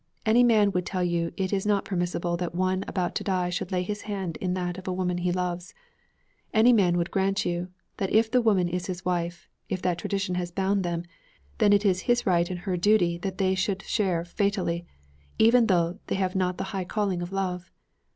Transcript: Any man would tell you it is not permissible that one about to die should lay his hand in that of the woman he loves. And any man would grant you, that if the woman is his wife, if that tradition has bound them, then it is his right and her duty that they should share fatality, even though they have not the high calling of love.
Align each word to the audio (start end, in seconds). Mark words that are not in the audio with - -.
Any 0.25 0.41
man 0.43 0.71
would 0.71 0.87
tell 0.87 1.03
you 1.03 1.31
it 1.37 1.53
is 1.53 1.63
not 1.63 1.85
permissible 1.85 2.35
that 2.37 2.55
one 2.55 2.83
about 2.87 3.13
to 3.13 3.23
die 3.23 3.51
should 3.51 3.71
lay 3.71 3.83
his 3.83 4.01
hand 4.01 4.35
in 4.37 4.55
that 4.55 4.79
of 4.79 4.83
the 4.83 4.91
woman 4.91 5.19
he 5.19 5.31
loves. 5.31 5.75
And 6.51 6.61
any 6.61 6.73
man 6.73 6.97
would 6.97 7.11
grant 7.11 7.45
you, 7.45 7.67
that 7.97 8.09
if 8.11 8.31
the 8.31 8.41
woman 8.41 8.67
is 8.67 8.87
his 8.87 9.05
wife, 9.05 9.47
if 9.69 9.79
that 9.83 9.99
tradition 9.99 10.33
has 10.33 10.49
bound 10.49 10.81
them, 10.83 11.03
then 11.59 11.71
it 11.71 11.85
is 11.85 12.01
his 12.09 12.25
right 12.25 12.49
and 12.49 12.61
her 12.61 12.77
duty 12.77 13.19
that 13.19 13.37
they 13.37 13.53
should 13.53 13.83
share 13.83 14.25
fatality, 14.25 14.87
even 15.37 15.67
though 15.67 15.99
they 16.07 16.15
have 16.15 16.35
not 16.35 16.57
the 16.57 16.63
high 16.73 16.83
calling 16.85 17.21
of 17.21 17.31
love. 17.31 17.71